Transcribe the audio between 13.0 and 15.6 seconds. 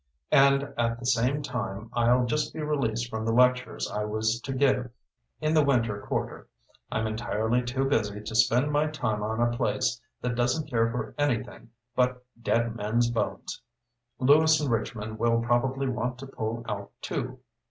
bones. Lewis and Richmond will